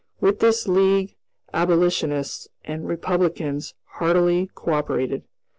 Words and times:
With 0.19 0.39
this 0.39 0.67
League 0.67 1.15
abolitionists 1.53 2.47
and 2.65 2.87
Republicans 2.87 3.75
heartily 3.85 4.49
co 4.55 4.73
operated. 4.73 5.25